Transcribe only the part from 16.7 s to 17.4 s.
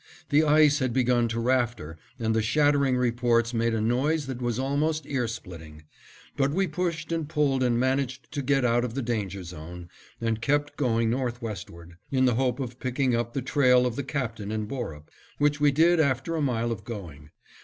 of going.